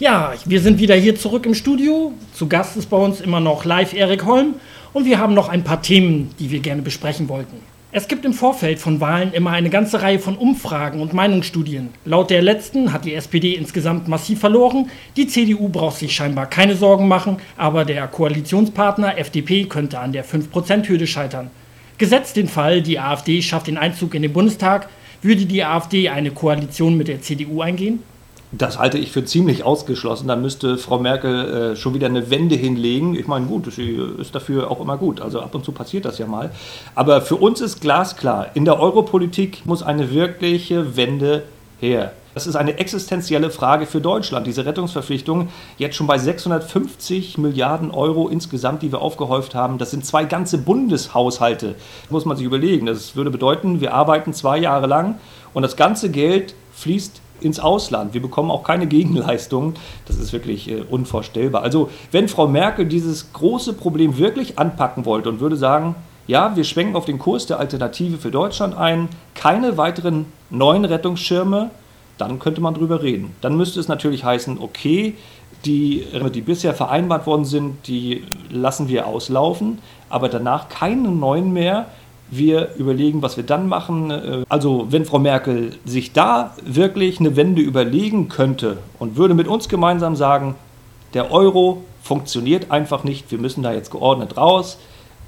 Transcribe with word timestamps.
Ja, 0.00 0.34
wir 0.44 0.60
sind 0.60 0.78
wieder 0.78 0.94
hier 0.94 1.16
zurück 1.16 1.44
im 1.44 1.54
Studio. 1.54 2.12
Zu 2.32 2.46
Gast 2.46 2.76
ist 2.76 2.88
bei 2.88 2.96
uns 2.96 3.20
immer 3.20 3.40
noch 3.40 3.64
live 3.64 3.94
Erik 3.94 4.24
Holm 4.26 4.54
und 4.92 5.06
wir 5.06 5.18
haben 5.18 5.34
noch 5.34 5.48
ein 5.48 5.64
paar 5.64 5.82
Themen, 5.82 6.30
die 6.38 6.52
wir 6.52 6.60
gerne 6.60 6.82
besprechen 6.82 7.28
wollten. 7.28 7.56
Es 7.90 8.06
gibt 8.06 8.24
im 8.24 8.32
Vorfeld 8.32 8.78
von 8.78 9.00
Wahlen 9.00 9.32
immer 9.32 9.50
eine 9.50 9.70
ganze 9.70 10.00
Reihe 10.00 10.20
von 10.20 10.36
Umfragen 10.36 11.00
und 11.00 11.14
Meinungsstudien. 11.14 11.88
Laut 12.04 12.30
der 12.30 12.42
letzten 12.42 12.92
hat 12.92 13.06
die 13.06 13.14
SPD 13.14 13.54
insgesamt 13.54 14.06
massiv 14.06 14.38
verloren. 14.38 14.88
Die 15.16 15.26
CDU 15.26 15.68
braucht 15.68 15.98
sich 15.98 16.14
scheinbar 16.14 16.46
keine 16.46 16.76
Sorgen 16.76 17.08
machen, 17.08 17.38
aber 17.56 17.84
der 17.84 18.06
Koalitionspartner 18.06 19.18
FDP 19.18 19.64
könnte 19.64 19.98
an 19.98 20.12
der 20.12 20.24
5%-Hürde 20.24 21.08
scheitern. 21.08 21.50
Gesetzt 21.96 22.36
den 22.36 22.46
Fall, 22.46 22.82
die 22.82 23.00
AfD 23.00 23.42
schafft 23.42 23.66
den 23.66 23.78
Einzug 23.78 24.14
in 24.14 24.22
den 24.22 24.32
Bundestag, 24.32 24.88
würde 25.22 25.44
die 25.44 25.64
AfD 25.64 26.08
eine 26.08 26.30
Koalition 26.30 26.96
mit 26.96 27.08
der 27.08 27.20
CDU 27.20 27.62
eingehen? 27.62 28.04
Das 28.50 28.78
halte 28.78 28.96
ich 28.96 29.12
für 29.12 29.24
ziemlich 29.24 29.62
ausgeschlossen. 29.64 30.26
Dann 30.26 30.40
müsste 30.40 30.78
Frau 30.78 30.98
Merkel 30.98 31.72
äh, 31.72 31.76
schon 31.76 31.92
wieder 31.92 32.06
eine 32.06 32.30
Wende 32.30 32.54
hinlegen. 32.54 33.14
Ich 33.14 33.26
meine, 33.26 33.44
gut, 33.46 33.70
sie 33.72 34.00
ist 34.18 34.34
dafür 34.34 34.70
auch 34.70 34.80
immer 34.80 34.96
gut. 34.96 35.20
Also 35.20 35.40
ab 35.40 35.54
und 35.54 35.64
zu 35.66 35.72
passiert 35.72 36.06
das 36.06 36.16
ja 36.16 36.26
mal. 36.26 36.50
Aber 36.94 37.20
für 37.20 37.36
uns 37.36 37.60
ist 37.60 37.80
glasklar, 37.80 38.48
in 38.54 38.64
der 38.64 38.80
Europolitik 38.80 39.66
muss 39.66 39.82
eine 39.82 40.10
wirkliche 40.12 40.96
Wende 40.96 41.42
her. 41.78 42.12
Das 42.32 42.46
ist 42.46 42.56
eine 42.56 42.78
existenzielle 42.78 43.50
Frage 43.50 43.84
für 43.84 44.00
Deutschland. 44.00 44.46
Diese 44.46 44.64
Rettungsverpflichtung 44.64 45.48
jetzt 45.76 45.96
schon 45.96 46.06
bei 46.06 46.18
650 46.18 47.36
Milliarden 47.36 47.90
Euro 47.90 48.28
insgesamt, 48.28 48.82
die 48.82 48.92
wir 48.92 49.00
aufgehäuft 49.00 49.54
haben. 49.54 49.76
Das 49.76 49.90
sind 49.90 50.06
zwei 50.06 50.24
ganze 50.24 50.58
Bundeshaushalte. 50.58 51.74
Muss 52.10 52.24
man 52.24 52.36
sich 52.36 52.46
überlegen. 52.46 52.86
Das 52.86 53.16
würde 53.16 53.30
bedeuten, 53.30 53.80
wir 53.80 53.92
arbeiten 53.92 54.32
zwei 54.32 54.56
Jahre 54.56 54.86
lang 54.86 55.16
und 55.52 55.62
das 55.62 55.76
ganze 55.76 56.10
Geld 56.10 56.54
fließt 56.72 57.20
ins 57.40 57.60
Ausland. 57.60 58.14
Wir 58.14 58.22
bekommen 58.22 58.50
auch 58.50 58.62
keine 58.62 58.86
Gegenleistungen. 58.86 59.74
Das 60.06 60.16
ist 60.16 60.32
wirklich 60.32 60.70
äh, 60.70 60.82
unvorstellbar. 60.88 61.62
Also 61.62 61.90
wenn 62.10 62.28
Frau 62.28 62.46
Merkel 62.46 62.86
dieses 62.86 63.32
große 63.32 63.72
Problem 63.72 64.18
wirklich 64.18 64.58
anpacken 64.58 65.04
wollte 65.04 65.28
und 65.28 65.40
würde 65.40 65.56
sagen, 65.56 65.94
ja, 66.26 66.54
wir 66.56 66.64
schwenken 66.64 66.94
auf 66.94 67.06
den 67.06 67.18
Kurs 67.18 67.46
der 67.46 67.58
Alternative 67.58 68.18
für 68.18 68.30
Deutschland 68.30 68.76
ein, 68.76 69.08
keine 69.34 69.78
weiteren 69.78 70.26
neuen 70.50 70.84
Rettungsschirme, 70.84 71.70
dann 72.18 72.38
könnte 72.38 72.60
man 72.60 72.74
drüber 72.74 73.02
reden. 73.02 73.34
Dann 73.40 73.56
müsste 73.56 73.80
es 73.80 73.88
natürlich 73.88 74.24
heißen, 74.24 74.58
okay, 74.60 75.14
die, 75.64 76.04
die 76.34 76.40
bisher 76.40 76.74
vereinbart 76.74 77.26
worden 77.26 77.44
sind, 77.44 77.86
die 77.88 78.24
lassen 78.50 78.88
wir 78.88 79.06
auslaufen, 79.06 79.78
aber 80.08 80.28
danach 80.28 80.68
keine 80.68 81.08
neuen 81.08 81.52
mehr, 81.52 81.86
wir 82.30 82.74
überlegen, 82.76 83.22
was 83.22 83.36
wir 83.36 83.44
dann 83.44 83.68
machen. 83.68 84.10
Äh, 84.10 84.44
also 84.48 84.86
wenn 84.90 85.04
Frau 85.04 85.18
Merkel 85.18 85.72
sich 85.84 86.12
da 86.12 86.54
wirklich 86.64 87.20
eine 87.20 87.36
Wende 87.36 87.62
überlegen 87.62 88.28
könnte 88.28 88.78
und 88.98 89.16
würde 89.16 89.34
mit 89.34 89.48
uns 89.48 89.68
gemeinsam 89.68 90.16
sagen, 90.16 90.54
der 91.14 91.30
Euro 91.32 91.84
funktioniert 92.02 92.70
einfach 92.70 93.04
nicht, 93.04 93.30
wir 93.30 93.38
müssen 93.38 93.62
da 93.62 93.72
jetzt 93.72 93.90
geordnet 93.90 94.36
raus, 94.36 94.78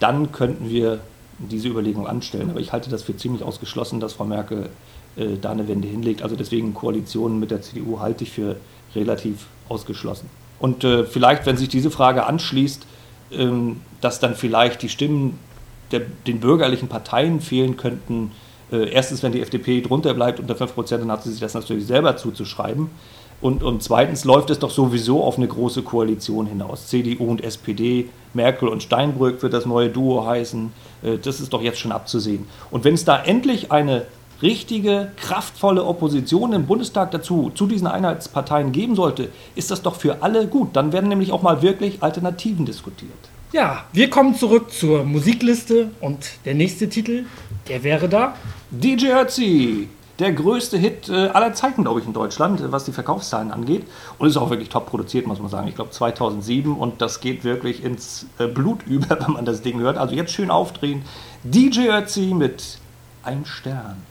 dann 0.00 0.32
könnten 0.32 0.70
wir 0.70 1.00
diese 1.38 1.68
Überlegung 1.68 2.06
anstellen. 2.06 2.50
Aber 2.50 2.60
ich 2.60 2.72
halte 2.72 2.90
das 2.90 3.02
für 3.02 3.16
ziemlich 3.16 3.42
ausgeschlossen, 3.42 4.00
dass 4.00 4.14
Frau 4.14 4.24
Merkel 4.24 4.68
äh, 5.16 5.36
da 5.40 5.50
eine 5.50 5.68
Wende 5.68 5.88
hinlegt. 5.88 6.22
Also 6.22 6.36
deswegen 6.36 6.74
Koalitionen 6.74 7.40
mit 7.40 7.50
der 7.50 7.62
CDU 7.62 8.00
halte 8.00 8.24
ich 8.24 8.30
für 8.30 8.56
relativ 8.94 9.46
ausgeschlossen. 9.68 10.28
Und 10.60 10.84
äh, 10.84 11.04
vielleicht, 11.04 11.46
wenn 11.46 11.56
sich 11.56 11.68
diese 11.68 11.90
Frage 11.90 12.26
anschließt, 12.26 12.86
ähm, 13.32 13.80
dass 14.00 14.20
dann 14.20 14.34
vielleicht 14.34 14.82
die 14.82 14.88
Stimmen 14.88 15.38
der, 15.90 16.02
den 16.26 16.40
bürgerlichen 16.40 16.88
Parteien 16.88 17.40
fehlen 17.40 17.76
könnten. 17.76 18.32
Äh, 18.72 18.90
erstens, 18.90 19.22
wenn 19.22 19.32
die 19.32 19.40
FDP 19.40 19.80
drunter 19.80 20.14
bleibt 20.14 20.40
unter 20.40 20.54
5%, 20.54 20.98
dann 20.98 21.10
hat 21.10 21.22
sie 21.22 21.30
sich 21.30 21.40
das 21.40 21.54
natürlich 21.54 21.86
selber 21.86 22.16
zuzuschreiben. 22.16 22.90
Und, 23.40 23.62
und 23.62 23.82
zweitens 23.82 24.24
läuft 24.24 24.50
es 24.50 24.58
doch 24.58 24.70
sowieso 24.70 25.22
auf 25.22 25.36
eine 25.36 25.46
große 25.46 25.82
Koalition 25.82 26.46
hinaus. 26.46 26.86
CDU 26.86 27.24
und 27.24 27.44
SPD, 27.44 28.08
Merkel 28.32 28.68
und 28.68 28.82
Steinbrück 28.82 29.42
wird 29.42 29.52
das 29.52 29.66
neue 29.66 29.90
Duo 29.90 30.26
heißen. 30.26 30.72
Äh, 31.02 31.18
das 31.18 31.40
ist 31.40 31.52
doch 31.52 31.62
jetzt 31.62 31.78
schon 31.78 31.92
abzusehen. 31.92 32.46
Und 32.70 32.84
wenn 32.84 32.94
es 32.94 33.04
da 33.04 33.22
endlich 33.22 33.70
eine 33.70 34.06
richtige, 34.42 35.10
kraftvolle 35.16 35.84
Opposition 35.84 36.52
im 36.52 36.66
Bundestag 36.66 37.10
dazu, 37.10 37.50
zu 37.54 37.66
diesen 37.66 37.86
Einheitsparteien 37.86 38.72
geben 38.72 38.94
sollte, 38.94 39.28
ist 39.54 39.70
das 39.70 39.82
doch 39.82 39.96
für 39.96 40.22
alle 40.22 40.46
gut. 40.46 40.70
Dann 40.74 40.92
werden 40.92 41.08
nämlich 41.08 41.32
auch 41.32 41.42
mal 41.42 41.62
wirklich 41.62 42.02
Alternativen 42.02 42.66
diskutiert. 42.66 43.12
Ja, 43.52 43.84
wir 43.92 44.10
kommen 44.10 44.34
zurück 44.34 44.72
zur 44.72 45.04
Musikliste 45.04 45.90
und 46.00 46.18
der 46.44 46.54
nächste 46.54 46.88
Titel, 46.88 47.24
der 47.68 47.84
wäre 47.84 48.08
da. 48.08 48.34
DJ 48.70 49.12
Ötzi, 49.12 49.88
der 50.18 50.32
größte 50.32 50.78
Hit 50.78 51.08
äh, 51.08 51.28
aller 51.28 51.54
Zeiten, 51.54 51.82
glaube 51.82 52.00
ich, 52.00 52.06
in 52.06 52.12
Deutschland, 52.12 52.60
was 52.70 52.84
die 52.84 52.92
Verkaufszahlen 52.92 53.50
angeht. 53.50 53.84
Und 54.18 54.28
ist 54.28 54.36
auch 54.36 54.50
wirklich 54.50 54.68
top 54.68 54.86
produziert, 54.86 55.26
muss 55.26 55.40
man 55.40 55.48
sagen. 55.50 55.68
Ich 55.68 55.74
glaube 55.74 55.90
2007 55.90 56.76
und 56.76 57.00
das 57.00 57.20
geht 57.20 57.44
wirklich 57.44 57.82
ins 57.84 58.26
äh, 58.38 58.46
Blut 58.46 58.82
über, 58.86 59.18
wenn 59.20 59.32
man 59.32 59.44
das 59.44 59.62
Ding 59.62 59.78
hört. 59.80 59.98
Also 59.98 60.14
jetzt 60.14 60.32
schön 60.32 60.50
aufdrehen. 60.50 61.02
DJ 61.42 61.88
Ötzi 61.90 62.32
mit 62.34 62.78
Ein 63.22 63.44
Stern. 63.44 64.04